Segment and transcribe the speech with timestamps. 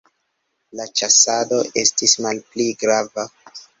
[0.79, 3.27] La ĉasado estis malpli grava.